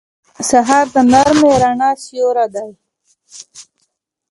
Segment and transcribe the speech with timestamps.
[0.49, 2.69] سهار د نرمې رڼا سیوری دی.